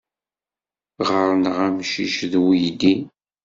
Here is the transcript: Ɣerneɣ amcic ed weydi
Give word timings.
Ɣerneɣ 1.09 1.57
amcic 1.67 2.15
ed 2.25 2.33
weydi 2.43 2.95